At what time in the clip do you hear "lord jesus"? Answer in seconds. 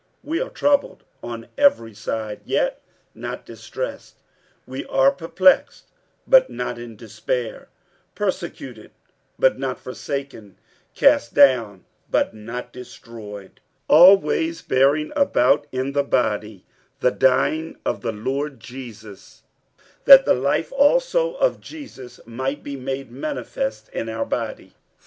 18.11-19.43